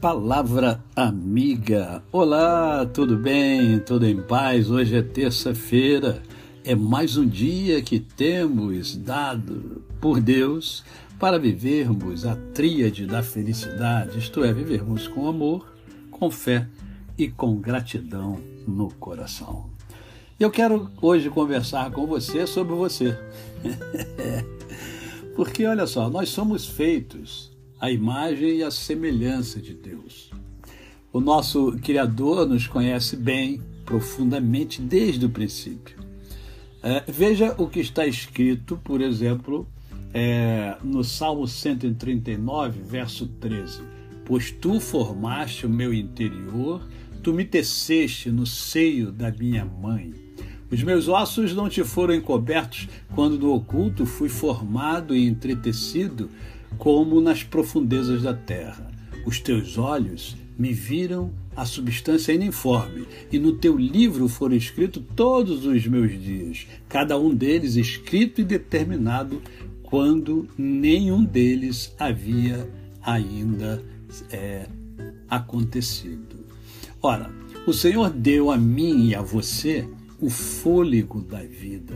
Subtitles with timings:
[0.00, 2.02] Palavra amiga.
[2.10, 3.78] Olá, tudo bem?
[3.80, 4.70] Tudo em paz?
[4.70, 6.22] Hoje é terça-feira.
[6.64, 10.82] É mais um dia que temos dado por Deus
[11.18, 15.70] para vivermos a tríade da felicidade, isto é, vivermos com amor,
[16.10, 16.66] com fé
[17.18, 19.68] e com gratidão no coração.
[20.38, 23.18] Eu quero hoje conversar com você sobre você.
[25.36, 27.49] Porque olha só, nós somos feitos
[27.80, 30.30] a imagem e a semelhança de Deus.
[31.12, 35.96] O nosso Criador nos conhece bem, profundamente, desde o princípio.
[36.82, 39.66] É, veja o que está escrito, por exemplo,
[40.12, 43.80] é, no Salmo 139, verso 13:
[44.24, 46.86] Pois tu formaste o meu interior,
[47.22, 50.14] tu me teceste no seio da minha mãe.
[50.70, 56.30] Os meus ossos não te foram encobertos quando no oculto fui formado e entretecido
[56.78, 58.90] como nas profundezas da terra.
[59.26, 65.64] Os teus olhos me viram a substância ininforme, e no teu livro foram escritos todos
[65.64, 69.42] os meus dias, cada um deles escrito e determinado,
[69.82, 72.70] quando nenhum deles havia
[73.02, 73.82] ainda
[74.30, 74.66] é,
[75.28, 76.44] acontecido.
[77.02, 77.30] Ora,
[77.66, 79.88] o Senhor deu a mim e a você
[80.20, 81.94] o fôlego da vida.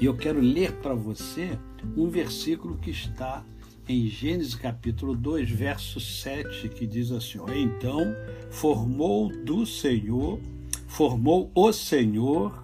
[0.00, 1.58] E eu quero ler para você
[1.96, 3.44] um versículo que está
[3.88, 8.14] em Gênesis capítulo 2, verso 7, que diz assim: Então
[8.50, 10.38] formou do Senhor,
[10.86, 12.62] formou o Senhor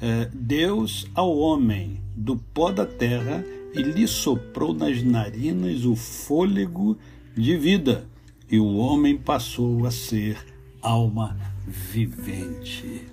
[0.00, 6.96] eh, Deus ao homem do pó da terra e lhe soprou nas narinas o fôlego
[7.36, 8.06] de vida,
[8.50, 10.38] e o homem passou a ser
[10.80, 13.06] alma vivente.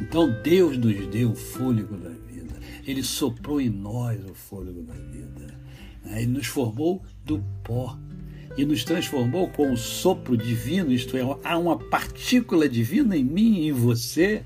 [0.00, 4.94] Então Deus nos deu o fôlego da vida, Ele soprou em nós o fôlego da
[4.94, 5.57] vida.
[6.12, 7.96] Ele nos formou do pó
[8.56, 13.60] e nos transformou com o sopro divino, isto é, há uma partícula divina em mim
[13.60, 14.42] e em você.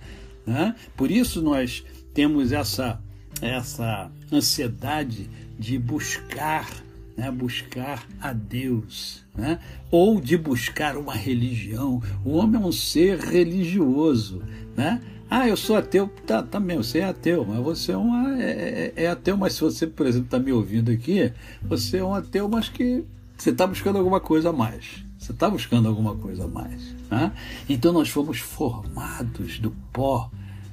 [0.46, 0.74] Né?
[0.96, 3.00] Por isso nós temos essa,
[3.40, 6.68] essa ansiedade de buscar,
[7.16, 7.30] né?
[7.30, 9.58] buscar a Deus, né?
[9.90, 12.02] ou de buscar uma religião.
[12.22, 14.42] O homem é um ser religioso.
[14.76, 15.00] Né?
[15.34, 16.10] Ah, eu sou ateu.
[16.26, 19.54] Tá, também, tá você é ateu, mas você é, uma, é, é, é ateu, mas
[19.54, 21.32] se você, por exemplo, está me ouvindo aqui,
[21.62, 23.02] você é um ateu, mas que
[23.34, 25.02] você está buscando alguma coisa a mais.
[25.18, 26.94] Você está buscando alguma coisa a mais.
[27.10, 27.32] Né?
[27.66, 30.30] Então nós fomos formados do pó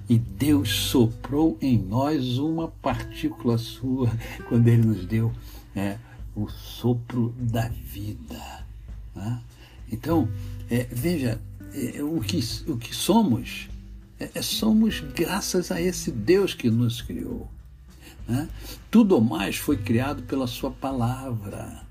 [0.09, 4.11] e Deus soprou em nós uma partícula sua
[4.49, 5.31] quando Ele nos deu
[5.73, 5.95] é,
[6.35, 8.65] o sopro da vida.
[9.15, 9.39] Né?
[9.89, 10.27] Então,
[10.69, 11.39] é, veja,
[11.73, 13.68] é, o, que, o que somos
[14.19, 17.49] é, somos graças a esse Deus que nos criou.
[18.27, 18.47] Né?
[18.91, 21.87] Tudo mais foi criado pela Sua palavra.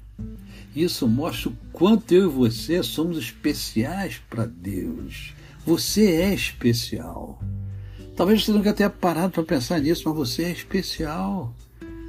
[0.76, 5.34] Isso mostra o quanto eu e você somos especiais para Deus.
[5.64, 7.42] Você é especial.
[8.14, 11.54] Talvez você nunca tenha parado para pensar nisso, mas você é especial.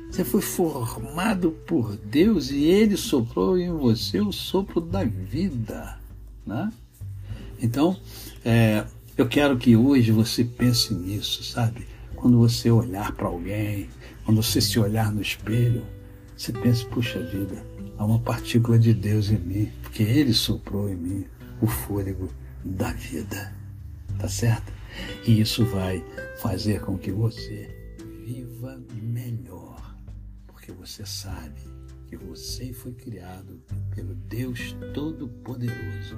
[0.09, 5.99] Você foi formado por Deus e Ele soprou em você o sopro da vida.
[6.45, 6.71] Né?
[7.61, 7.95] Então,
[8.43, 8.85] é,
[9.21, 11.85] eu quero que hoje você pense nisso, sabe?
[12.15, 13.89] Quando você olhar para alguém,
[14.23, 15.85] quando você se olhar no espelho,
[16.37, 17.61] você pense, puxa vida,
[17.97, 21.25] há uma partícula de Deus em mim, porque Ele soprou em mim
[21.61, 22.29] o fôlego
[22.63, 23.53] da vida.
[24.17, 24.71] Tá certo?
[25.27, 26.01] E isso vai
[26.41, 27.69] fazer com que você
[28.25, 29.97] viva melhor,
[30.47, 31.59] porque você sabe
[32.07, 33.61] que você foi criado
[33.93, 36.17] pelo Deus Todo-Poderoso.